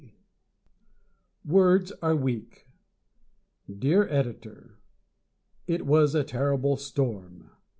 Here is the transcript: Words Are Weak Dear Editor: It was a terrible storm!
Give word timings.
Words 1.45 1.91
Are 2.01 2.15
Weak 2.15 2.65
Dear 3.77 4.07
Editor: 4.09 4.79
It 5.67 5.85
was 5.85 6.15
a 6.15 6.23
terrible 6.23 6.75
storm! 6.75 7.51